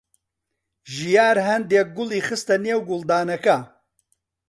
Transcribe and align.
ژیار 0.93 1.37
هەندێک 1.49 1.87
گوڵی 1.97 2.25
خستە 2.27 2.55
نێو 2.65 2.79
گوڵدانەکە. 2.89 3.57